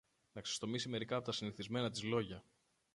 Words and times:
να 0.35 0.41
ξεστομίσει 0.41 0.89
μερικά 0.89 1.15
από 1.15 1.25
τα 1.25 1.31
συνηθισμένα 1.31 1.89
της 1.89 2.03
λόγια. 2.03 2.43